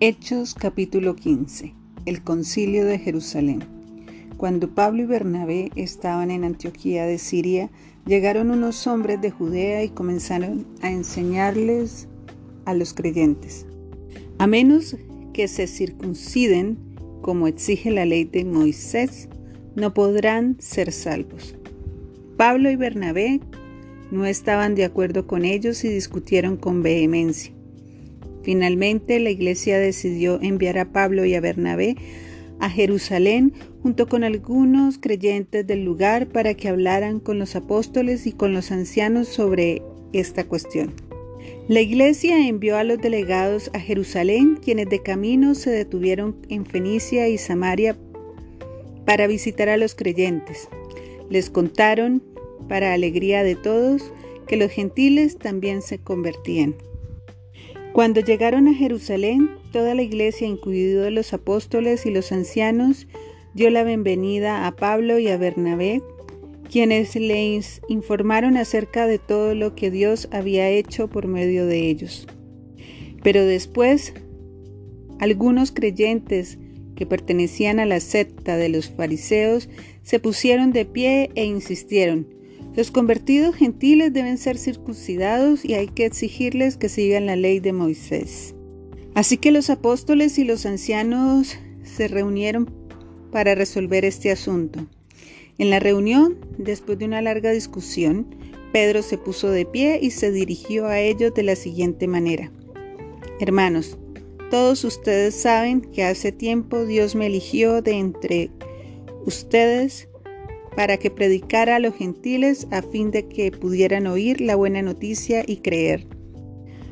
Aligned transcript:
Hechos 0.00 0.54
capítulo 0.54 1.16
15. 1.16 1.74
El 2.06 2.22
concilio 2.22 2.84
de 2.84 3.00
Jerusalén. 3.00 3.64
Cuando 4.36 4.72
Pablo 4.72 5.02
y 5.02 5.06
Bernabé 5.06 5.72
estaban 5.74 6.30
en 6.30 6.44
Antioquía 6.44 7.04
de 7.04 7.18
Siria, 7.18 7.68
llegaron 8.06 8.52
unos 8.52 8.86
hombres 8.86 9.20
de 9.20 9.32
Judea 9.32 9.82
y 9.82 9.88
comenzaron 9.88 10.68
a 10.82 10.92
enseñarles 10.92 12.06
a 12.64 12.74
los 12.74 12.94
creyentes. 12.94 13.66
A 14.38 14.46
menos 14.46 14.96
que 15.32 15.48
se 15.48 15.66
circunciden, 15.66 16.78
como 17.20 17.48
exige 17.48 17.90
la 17.90 18.04
ley 18.04 18.22
de 18.22 18.44
Moisés, 18.44 19.28
no 19.74 19.94
podrán 19.94 20.58
ser 20.60 20.92
salvos. 20.92 21.56
Pablo 22.36 22.70
y 22.70 22.76
Bernabé 22.76 23.40
no 24.12 24.26
estaban 24.26 24.76
de 24.76 24.84
acuerdo 24.84 25.26
con 25.26 25.44
ellos 25.44 25.82
y 25.82 25.88
discutieron 25.88 26.56
con 26.56 26.84
vehemencia. 26.84 27.57
Finalmente, 28.48 29.20
la 29.20 29.28
iglesia 29.28 29.78
decidió 29.78 30.40
enviar 30.40 30.78
a 30.78 30.90
Pablo 30.90 31.26
y 31.26 31.34
a 31.34 31.40
Bernabé 31.42 31.96
a 32.60 32.70
Jerusalén 32.70 33.52
junto 33.82 34.08
con 34.08 34.24
algunos 34.24 34.96
creyentes 34.96 35.66
del 35.66 35.84
lugar 35.84 36.28
para 36.28 36.54
que 36.54 36.68
hablaran 36.70 37.20
con 37.20 37.38
los 37.38 37.56
apóstoles 37.56 38.26
y 38.26 38.32
con 38.32 38.54
los 38.54 38.70
ancianos 38.70 39.28
sobre 39.28 39.82
esta 40.14 40.44
cuestión. 40.44 40.94
La 41.68 41.82
iglesia 41.82 42.48
envió 42.48 42.78
a 42.78 42.84
los 42.84 42.98
delegados 43.02 43.70
a 43.74 43.80
Jerusalén, 43.80 44.58
quienes 44.64 44.88
de 44.88 45.02
camino 45.02 45.54
se 45.54 45.68
detuvieron 45.68 46.34
en 46.48 46.64
Fenicia 46.64 47.28
y 47.28 47.36
Samaria 47.36 47.98
para 49.04 49.26
visitar 49.26 49.68
a 49.68 49.76
los 49.76 49.94
creyentes. 49.94 50.70
Les 51.28 51.50
contaron, 51.50 52.22
para 52.66 52.94
alegría 52.94 53.42
de 53.42 53.56
todos, 53.56 54.10
que 54.46 54.56
los 54.56 54.70
gentiles 54.70 55.36
también 55.36 55.82
se 55.82 55.98
convertían. 55.98 56.76
Cuando 57.98 58.20
llegaron 58.20 58.68
a 58.68 58.74
Jerusalén, 58.74 59.50
toda 59.72 59.92
la 59.96 60.02
iglesia, 60.02 60.46
incluidos 60.46 61.10
los 61.10 61.32
apóstoles 61.32 62.06
y 62.06 62.12
los 62.12 62.30
ancianos, 62.30 63.08
dio 63.54 63.70
la 63.70 63.82
bienvenida 63.82 64.68
a 64.68 64.76
Pablo 64.76 65.18
y 65.18 65.26
a 65.26 65.36
Bernabé, 65.36 66.00
quienes 66.70 67.16
les 67.16 67.82
informaron 67.88 68.56
acerca 68.56 69.08
de 69.08 69.18
todo 69.18 69.56
lo 69.56 69.74
que 69.74 69.90
Dios 69.90 70.28
había 70.30 70.70
hecho 70.70 71.08
por 71.08 71.26
medio 71.26 71.66
de 71.66 71.90
ellos. 71.90 72.28
Pero 73.24 73.44
después, 73.44 74.14
algunos 75.18 75.72
creyentes 75.72 76.56
que 76.94 77.04
pertenecían 77.04 77.80
a 77.80 77.84
la 77.84 77.98
secta 77.98 78.56
de 78.56 78.68
los 78.68 78.90
fariseos 78.90 79.68
se 80.04 80.20
pusieron 80.20 80.70
de 80.70 80.84
pie 80.84 81.30
e 81.34 81.46
insistieron, 81.46 82.28
los 82.78 82.92
convertidos 82.92 83.56
gentiles 83.56 84.12
deben 84.12 84.38
ser 84.38 84.56
circuncidados 84.56 85.64
y 85.64 85.74
hay 85.74 85.88
que 85.88 86.06
exigirles 86.06 86.76
que 86.76 86.88
sigan 86.88 87.26
la 87.26 87.34
ley 87.34 87.58
de 87.58 87.72
Moisés. 87.72 88.54
Así 89.16 89.36
que 89.36 89.50
los 89.50 89.68
apóstoles 89.68 90.38
y 90.38 90.44
los 90.44 90.64
ancianos 90.64 91.58
se 91.82 92.06
reunieron 92.06 92.70
para 93.32 93.56
resolver 93.56 94.04
este 94.04 94.30
asunto. 94.30 94.86
En 95.58 95.70
la 95.70 95.80
reunión, 95.80 96.36
después 96.56 97.00
de 97.00 97.06
una 97.06 97.20
larga 97.20 97.50
discusión, 97.50 98.32
Pedro 98.72 99.02
se 99.02 99.18
puso 99.18 99.50
de 99.50 99.66
pie 99.66 99.98
y 100.00 100.12
se 100.12 100.30
dirigió 100.30 100.86
a 100.86 101.00
ellos 101.00 101.34
de 101.34 101.42
la 101.42 101.56
siguiente 101.56 102.06
manera. 102.06 102.52
Hermanos, 103.40 103.98
todos 104.52 104.84
ustedes 104.84 105.34
saben 105.34 105.80
que 105.80 106.04
hace 106.04 106.30
tiempo 106.30 106.86
Dios 106.86 107.16
me 107.16 107.26
eligió 107.26 107.82
de 107.82 107.94
entre 107.94 108.52
ustedes 109.26 110.07
para 110.78 110.96
que 110.96 111.10
predicara 111.10 111.74
a 111.74 111.78
los 111.80 111.96
gentiles 111.96 112.68
a 112.70 112.82
fin 112.82 113.10
de 113.10 113.26
que 113.26 113.50
pudieran 113.50 114.06
oír 114.06 114.40
la 114.40 114.54
buena 114.54 114.80
noticia 114.80 115.42
y 115.44 115.56
creer. 115.56 116.06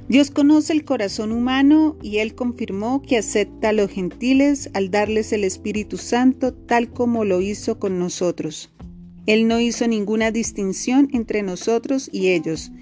Dios 0.09 0.33
conoce 0.33 0.73
el 0.73 0.85
corazón 0.85 1.31
humano 1.31 1.97
y 2.03 2.19
Él 2.19 2.35
confirmó 2.35 3.01
que 3.01 3.17
acepta 3.17 3.69
a 3.69 3.73
los 3.73 3.89
gentiles 3.89 4.71
al 4.75 4.91
darles 4.91 5.33
el 5.33 5.45
Espíritu 5.45 5.99
Santo 5.99 6.53
tal 6.53 6.93
como 6.93 7.25
lo 7.25 7.41
hizo 7.41 7.79
con 7.79 8.01
nosotros. 8.01 8.75
Él 9.27 9.47
no 9.47 9.61
hizo 9.61 9.87
ninguna 9.87 10.33
distinción 10.33 11.09
entre 11.13 11.45
nosotros 11.45 12.11
y 12.13 12.31
ellos, 12.31 12.73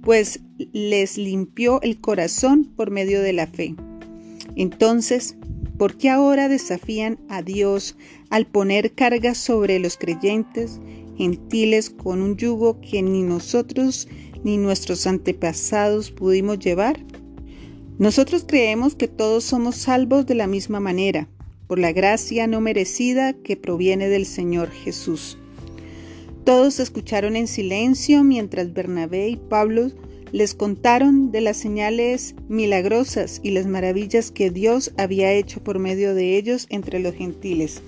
pues 0.00 0.40
les 0.72 1.18
limpió 1.18 1.82
el 1.82 2.00
corazón 2.00 2.64
por 2.74 2.90
medio 2.90 3.20
de 3.20 3.34
la 3.34 3.46
fe. 3.46 3.74
Entonces, 4.56 5.36
¿Por 5.78 5.96
qué 5.96 6.08
ahora 6.08 6.48
desafían 6.48 7.18
a 7.28 7.42
Dios 7.42 7.96
al 8.30 8.46
poner 8.46 8.92
cargas 8.92 9.38
sobre 9.38 9.80
los 9.80 9.96
creyentes 9.96 10.80
gentiles 11.16 11.90
con 11.90 12.22
un 12.22 12.36
yugo 12.36 12.80
que 12.80 13.02
ni 13.02 13.22
nosotros 13.22 14.08
ni 14.44 14.56
nuestros 14.56 15.06
antepasados 15.06 16.12
pudimos 16.12 16.60
llevar? 16.60 17.00
Nosotros 17.98 18.44
creemos 18.46 18.94
que 18.94 19.08
todos 19.08 19.44
somos 19.44 19.76
salvos 19.76 20.26
de 20.26 20.34
la 20.34 20.46
misma 20.46 20.78
manera, 20.78 21.28
por 21.66 21.78
la 21.78 21.92
gracia 21.92 22.46
no 22.46 22.60
merecida 22.60 23.32
que 23.32 23.56
proviene 23.56 24.08
del 24.08 24.26
Señor 24.26 24.70
Jesús. 24.70 25.38
Todos 26.44 26.78
escucharon 26.78 27.36
en 27.36 27.48
silencio 27.48 28.22
mientras 28.22 28.72
Bernabé 28.74 29.28
y 29.28 29.36
Pablo 29.36 29.90
les 30.34 30.52
contaron 30.56 31.30
de 31.30 31.40
las 31.40 31.56
señales 31.56 32.34
milagrosas 32.48 33.38
y 33.44 33.52
las 33.52 33.66
maravillas 33.66 34.32
que 34.32 34.50
Dios 34.50 34.90
había 34.98 35.32
hecho 35.32 35.62
por 35.62 35.78
medio 35.78 36.12
de 36.12 36.36
ellos 36.36 36.66
entre 36.70 36.98
los 36.98 37.14
gentiles. 37.14 37.80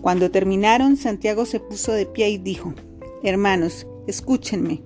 Cuando 0.00 0.30
terminaron, 0.30 0.96
Santiago 0.96 1.44
se 1.44 1.60
puso 1.60 1.92
de 1.92 2.06
pie 2.06 2.30
y 2.30 2.38
dijo, 2.38 2.72
Hermanos, 3.22 3.86
escúchenme. 4.06 4.80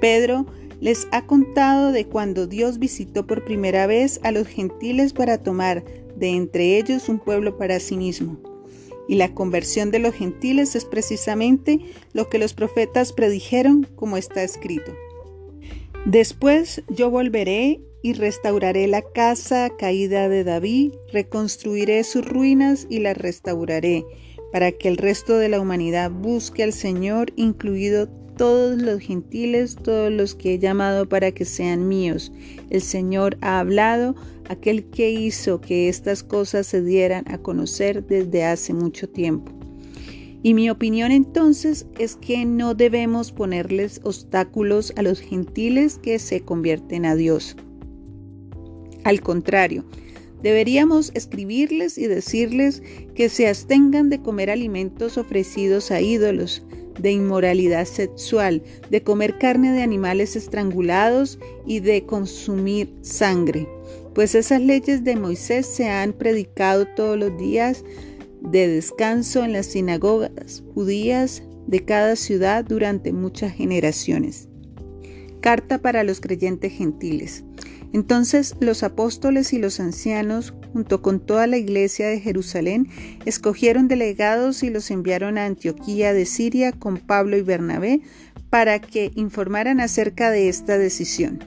Pedro 0.00 0.46
les 0.80 1.06
ha 1.12 1.26
contado 1.26 1.92
de 1.92 2.06
cuando 2.06 2.48
Dios 2.48 2.80
visitó 2.80 3.28
por 3.28 3.44
primera 3.44 3.86
vez 3.86 4.18
a 4.24 4.32
los 4.32 4.48
gentiles 4.48 5.12
para 5.12 5.38
tomar 5.38 5.84
de 6.16 6.30
entre 6.30 6.76
ellos 6.76 7.08
un 7.08 7.20
pueblo 7.20 7.56
para 7.56 7.78
sí 7.78 7.96
mismo. 7.96 8.36
Y 9.06 9.14
la 9.14 9.32
conversión 9.32 9.92
de 9.92 10.00
los 10.00 10.12
gentiles 10.12 10.74
es 10.74 10.84
precisamente 10.84 11.78
lo 12.14 12.28
que 12.28 12.38
los 12.38 12.52
profetas 12.52 13.12
predijeron 13.12 13.86
como 13.94 14.16
está 14.16 14.42
escrito. 14.42 14.92
Después 16.08 16.82
yo 16.88 17.10
volveré 17.10 17.82
y 18.00 18.14
restauraré 18.14 18.86
la 18.86 19.02
casa 19.02 19.68
caída 19.78 20.30
de 20.30 20.42
David, 20.42 20.94
reconstruiré 21.12 22.02
sus 22.02 22.24
ruinas 22.24 22.86
y 22.88 23.00
las 23.00 23.14
restauraré, 23.14 24.06
para 24.50 24.72
que 24.72 24.88
el 24.88 24.96
resto 24.96 25.36
de 25.36 25.50
la 25.50 25.60
humanidad 25.60 26.10
busque 26.10 26.62
al 26.62 26.72
Señor, 26.72 27.34
incluido 27.36 28.08
todos 28.38 28.80
los 28.80 29.00
gentiles, 29.00 29.76
todos 29.76 30.10
los 30.10 30.34
que 30.34 30.54
he 30.54 30.58
llamado 30.58 31.06
para 31.06 31.30
que 31.32 31.44
sean 31.44 31.88
míos. 31.88 32.32
El 32.70 32.80
Señor 32.80 33.36
ha 33.42 33.58
hablado, 33.58 34.16
aquel 34.48 34.88
que 34.88 35.10
hizo 35.10 35.60
que 35.60 35.90
estas 35.90 36.22
cosas 36.22 36.66
se 36.66 36.80
dieran 36.80 37.30
a 37.30 37.36
conocer 37.36 38.06
desde 38.06 38.46
hace 38.46 38.72
mucho 38.72 39.10
tiempo. 39.10 39.57
Y 40.42 40.54
mi 40.54 40.70
opinión 40.70 41.10
entonces 41.10 41.86
es 41.98 42.16
que 42.16 42.44
no 42.44 42.74
debemos 42.74 43.32
ponerles 43.32 44.00
obstáculos 44.04 44.92
a 44.96 45.02
los 45.02 45.20
gentiles 45.20 45.98
que 45.98 46.18
se 46.18 46.40
convierten 46.40 47.06
a 47.06 47.16
Dios. 47.16 47.56
Al 49.04 49.20
contrario, 49.20 49.84
deberíamos 50.42 51.10
escribirles 51.14 51.98
y 51.98 52.06
decirles 52.06 52.82
que 53.14 53.28
se 53.28 53.48
abstengan 53.48 54.10
de 54.10 54.20
comer 54.20 54.50
alimentos 54.50 55.18
ofrecidos 55.18 55.90
a 55.90 56.00
ídolos, 56.00 56.62
de 57.00 57.12
inmoralidad 57.12 57.84
sexual, 57.84 58.62
de 58.90 59.02
comer 59.02 59.38
carne 59.38 59.72
de 59.72 59.82
animales 59.82 60.36
estrangulados 60.36 61.38
y 61.66 61.80
de 61.80 62.04
consumir 62.04 62.92
sangre. 63.02 63.68
Pues 64.14 64.34
esas 64.34 64.60
leyes 64.60 65.04
de 65.04 65.16
Moisés 65.16 65.66
se 65.66 65.88
han 65.88 66.12
predicado 66.12 66.86
todos 66.96 67.16
los 67.16 67.36
días 67.38 67.84
de 68.40 68.68
descanso 68.68 69.44
en 69.44 69.52
las 69.52 69.66
sinagogas 69.66 70.62
judías 70.74 71.42
de 71.66 71.84
cada 71.84 72.16
ciudad 72.16 72.64
durante 72.64 73.12
muchas 73.12 73.52
generaciones. 73.52 74.48
Carta 75.40 75.78
para 75.78 76.02
los 76.02 76.20
creyentes 76.20 76.72
gentiles. 76.72 77.44
Entonces 77.92 78.54
los 78.60 78.82
apóstoles 78.82 79.52
y 79.52 79.58
los 79.58 79.80
ancianos, 79.80 80.54
junto 80.72 81.00
con 81.00 81.20
toda 81.20 81.46
la 81.46 81.56
iglesia 81.56 82.08
de 82.08 82.20
Jerusalén, 82.20 82.88
escogieron 83.24 83.88
delegados 83.88 84.62
y 84.62 84.70
los 84.70 84.90
enviaron 84.90 85.38
a 85.38 85.46
Antioquía 85.46 86.12
de 86.12 86.26
Siria 86.26 86.72
con 86.72 86.98
Pablo 86.98 87.36
y 87.36 87.42
Bernabé 87.42 88.02
para 88.50 88.78
que 88.80 89.10
informaran 89.14 89.80
acerca 89.80 90.30
de 90.30 90.48
esta 90.48 90.78
decisión. 90.78 91.38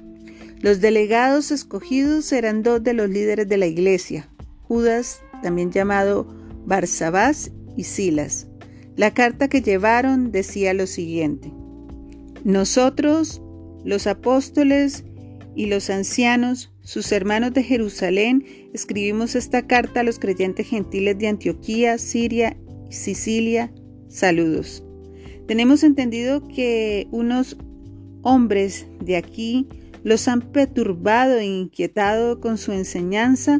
Los 0.61 0.79
delegados 0.81 1.51
escogidos 1.51 2.31
eran 2.31 2.61
dos 2.63 2.83
de 2.83 2.93
los 2.93 3.09
líderes 3.09 3.47
de 3.49 3.57
la 3.57 3.65
iglesia, 3.65 4.29
Judas, 4.67 5.21
también 5.41 5.71
llamado 5.71 6.40
Barsabás 6.65 7.51
y 7.75 7.83
Silas. 7.83 8.47
La 8.95 9.13
carta 9.13 9.47
que 9.47 9.61
llevaron 9.61 10.31
decía 10.31 10.73
lo 10.73 10.87
siguiente. 10.87 11.51
Nosotros, 12.43 13.41
los 13.83 14.07
apóstoles 14.07 15.03
y 15.55 15.67
los 15.67 15.89
ancianos, 15.89 16.71
sus 16.81 17.11
hermanos 17.11 17.53
de 17.53 17.63
Jerusalén, 17.63 18.45
escribimos 18.73 19.35
esta 19.35 19.67
carta 19.67 20.01
a 20.01 20.03
los 20.03 20.19
creyentes 20.19 20.67
gentiles 20.67 21.17
de 21.17 21.27
Antioquía, 21.27 21.97
Siria 21.97 22.57
y 22.89 22.93
Sicilia. 22.93 23.71
Saludos. 24.07 24.83
Tenemos 25.47 25.83
entendido 25.83 26.47
que 26.47 27.07
unos 27.11 27.57
hombres 28.23 28.87
de 29.03 29.17
aquí 29.17 29.67
los 30.03 30.27
han 30.27 30.41
perturbado 30.41 31.37
e 31.37 31.45
inquietado 31.45 32.39
con 32.39 32.57
su 32.57 32.71
enseñanza, 32.71 33.59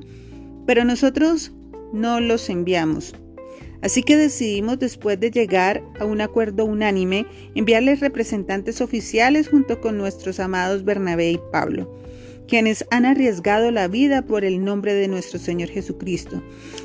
pero 0.66 0.86
nosotros 0.86 1.52
no 1.94 2.20
los 2.20 2.50
enviamos. 2.50 3.14
Así 3.82 4.04
que 4.04 4.16
decidimos, 4.16 4.78
después 4.80 5.20
de 5.20 5.32
llegar 5.32 5.84
a 6.00 6.06
un 6.06 6.22
acuerdo 6.22 6.66
unánime, 6.66 7.26
enviarles 7.56 8.00
representantes 8.00 8.80
oficiales 8.80 9.50
junto 9.50 9.82
con 9.82 9.98
nuestros 9.98 10.40
amados 10.40 10.86
Bernabé 10.86 11.32
y 11.32 11.40
Pablo, 11.52 11.92
quienes 12.48 12.86
han 12.92 13.06
arriesgado 13.06 13.72
la 13.72 13.88
vida 13.88 14.22
por 14.22 14.46
el 14.46 14.64
nombre 14.64 14.94
de 14.94 15.08
nuestro 15.08 15.40
Señor 15.40 15.70
Jesucristo. 15.70 16.44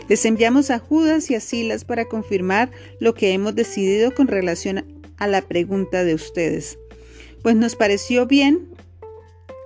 Les 0.08 0.24
enviamos 0.24 0.70
a 0.70 0.78
Judas 0.78 1.30
y 1.30 1.34
a 1.34 1.40
Silas 1.40 1.84
para 1.84 2.06
confirmar 2.06 2.70
lo 2.98 3.14
que 3.14 3.32
hemos 3.32 3.54
decidido 3.54 4.14
con 4.14 4.26
relación 4.26 4.86
a 5.18 5.26
la 5.26 5.42
pregunta 5.42 6.02
de 6.02 6.14
ustedes. 6.14 6.78
Pues 7.42 7.56
nos 7.56 7.76
pareció 7.76 8.26
bien 8.26 8.68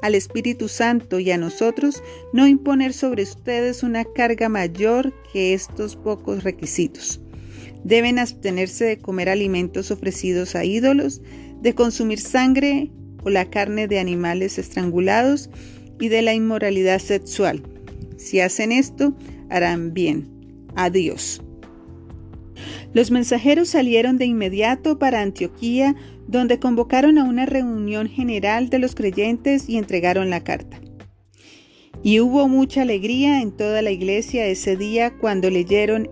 al 0.03 0.15
Espíritu 0.15 0.69
Santo 0.69 1.19
y 1.21 1.31
a 1.31 1.39
nosotros 1.39 2.03
no 2.33 2.47
imponer 2.47 2.93
sobre 2.93 3.23
ustedes 3.23 3.83
una 3.83 4.05
carga 4.05 4.49
mayor 4.49 5.13
que 5.33 5.55
estos 5.55 5.97
pocos 5.97 6.45
requisitos. 6.45 7.21
Deben 7.85 8.19
abstenerse 8.19 8.85
de 8.85 8.99
comer 8.99 9.29
alimentos 9.29 9.91
ofrecidos 9.91 10.55
a 10.55 10.65
ídolos, 10.65 11.23
de 11.61 11.75
consumir 11.75 12.21
sangre 12.21 12.91
o 13.23 13.31
la 13.31 13.49
carne 13.49 13.89
de 13.89 13.99
animales 13.99 14.59
estrangulados 14.59 15.51
y 15.99 16.09
de 16.09 16.23
la 16.23 16.35
inmoralidad 16.35 16.99
sexual. 16.99 17.63
Si 18.17 18.41
hacen 18.41 18.73
esto, 18.73 19.15
harán 19.49 19.93
bien. 19.93 20.29
Adiós. 20.77 21.43
Los 22.93 23.11
mensajeros 23.11 23.69
salieron 23.69 24.19
de 24.19 24.27
inmediato 24.27 24.99
para 24.99 25.21
Antioquía, 25.21 25.95
donde 26.27 26.59
convocaron 26.59 27.19
a 27.19 27.25
una 27.25 27.47
reunión 27.47 28.09
general 28.09 28.69
de 28.69 28.81
los 28.81 28.95
creyentes 28.95 29.69
y 29.69 29.77
entregaron 29.77 30.31
la 30.31 30.43
carta. 30.43 30.81
Y 32.03 32.21
hubo 32.21 32.49
mucha 32.49 32.83
alegría 32.83 33.43
en 33.43 33.53
toda 33.53 33.83
la 33.83 33.91
iglesia 33.91 34.47
ese 34.47 34.77
día 34.77 35.17
cuando 35.19 35.51
leyeron 35.51 36.09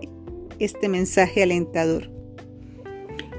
este 0.58 0.88
mensaje 0.88 1.42
alentador. 1.42 2.10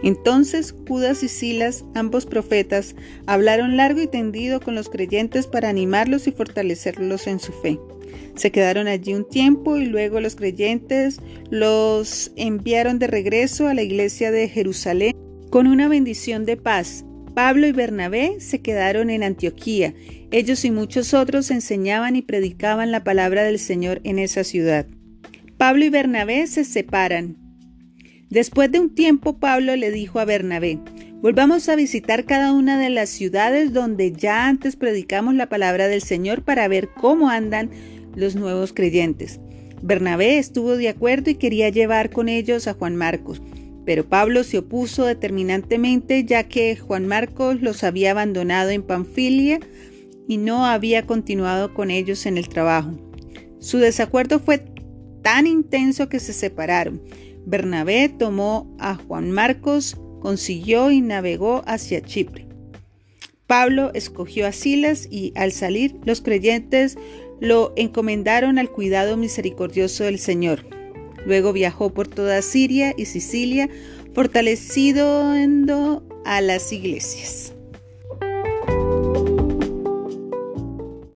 Entonces 0.04 0.74
Judas 0.88 1.24
y 1.24 1.28
Silas, 1.28 1.86
ambos 1.94 2.26
profetas, 2.26 2.96
hablaron 3.26 3.78
largo 3.78 4.02
y 4.02 4.08
tendido 4.08 4.62
con 4.62 4.76
los 4.76 4.90
creyentes 4.90 5.48
para 5.48 5.70
animarlos 5.70 6.28
y 6.28 6.32
fortalecerlos 6.32 7.28
en 7.28 7.40
su 7.40 7.52
fe. 7.52 7.80
Se 8.36 8.52
quedaron 8.52 8.88
allí 8.88 9.14
un 9.14 9.28
tiempo 9.28 9.78
y 9.78 9.86
luego 9.86 10.20
los 10.20 10.36
creyentes 10.36 11.20
los 11.50 12.32
enviaron 12.36 13.00
de 13.00 13.08
regreso 13.08 13.68
a 13.68 13.74
la 13.74 13.82
iglesia 13.82 14.32
de 14.32 14.48
Jerusalén 14.48 15.16
con 15.50 15.68
una 15.68 15.88
bendición 15.88 16.46
de 16.46 16.58
paz. 16.58 17.06
Pablo 17.34 17.68
y 17.68 17.72
Bernabé 17.72 18.40
se 18.40 18.62
quedaron 18.62 19.10
en 19.10 19.24
Antioquía. 19.24 19.94
Ellos 20.32 20.66
y 20.66 20.72
muchos 20.72 21.14
otros 21.14 21.52
enseñaban 21.52 22.16
y 22.16 22.22
predicaban 22.22 22.92
la 22.92 23.04
palabra 23.04 23.44
del 23.44 23.60
Señor 23.60 24.02
en 24.04 24.20
esa 24.20 24.44
ciudad. 24.44 24.88
Pablo 25.58 25.86
y 25.86 25.90
Bernabé 25.90 26.48
se 26.48 26.64
separan. 26.64 27.38
Después 28.30 28.72
de 28.72 28.80
un 28.80 28.94
tiempo, 28.94 29.40
Pablo 29.40 29.76
le 29.76 29.92
dijo 29.92 30.20
a 30.20 30.26
Bernabé, 30.26 30.80
Volvamos 31.22 31.68
a 31.68 31.76
visitar 31.76 32.24
cada 32.24 32.54
una 32.54 32.80
de 32.80 32.90
las 32.90 33.10
ciudades 33.10 33.74
donde 33.74 34.14
ya 34.14 34.48
antes 34.48 34.78
predicamos 34.78 35.36
la 35.36 35.50
palabra 35.50 35.90
del 35.90 36.02
Señor 36.02 36.44
para 36.44 36.66
ver 36.70 36.88
cómo 36.96 37.30
andan 37.30 37.72
los 38.16 38.36
nuevos 38.36 38.74
creyentes. 38.74 39.40
Bernabé 39.82 40.38
estuvo 40.38 40.76
de 40.76 40.90
acuerdo 40.90 41.30
y 41.30 41.36
quería 41.36 41.70
llevar 41.70 42.10
con 42.10 42.30
ellos 42.30 42.68
a 42.68 42.74
Juan 42.74 42.96
Marcos, 42.96 43.42
pero 43.86 44.08
Pablo 44.08 44.44
se 44.44 44.60
opuso 44.60 45.06
determinantemente 45.06 46.26
ya 46.26 46.44
que 46.44 46.76
Juan 46.76 47.08
Marcos 47.08 47.62
los 47.62 47.84
había 47.84 48.12
abandonado 48.12 48.70
en 48.70 48.84
Panfilia 48.84 49.60
y 50.28 50.38
no 50.38 50.66
había 50.66 51.08
continuado 51.08 51.74
con 51.74 51.90
ellos 51.90 52.26
en 52.26 52.38
el 52.38 52.50
trabajo. 52.50 52.92
Su 53.60 53.78
desacuerdo 53.78 54.40
fue 54.40 54.64
tan 55.22 55.48
intenso 55.48 56.08
que 56.08 56.20
se 56.20 56.34
separaron. 56.34 57.02
Bernabé 57.46 58.10
tomó 58.10 58.76
a 58.80 58.96
Juan 58.96 59.32
Marcos, 59.32 59.98
consiguió 60.22 60.92
y 60.92 61.02
navegó 61.02 61.64
hacia 61.66 62.02
Chipre. 62.02 62.48
Pablo 63.48 63.90
escogió 63.96 64.46
a 64.46 64.52
Silas 64.52 65.08
y 65.10 65.34
al 65.36 65.52
salir 65.52 65.96
los 66.06 66.22
creyentes 66.22 66.98
lo 67.40 67.74
encomendaron 67.76 68.58
al 68.58 68.70
cuidado 68.70 69.18
misericordioso 69.18 70.04
del 70.04 70.20
Señor. 70.20 70.66
Luego 71.26 71.54
viajó 71.54 71.94
por 71.94 72.08
toda 72.08 72.42
Siria 72.42 72.94
y 72.98 73.06
Sicilia, 73.06 73.70
fortaleciendo 74.14 76.04
a 76.26 76.42
las 76.42 76.72
iglesias. 76.72 77.54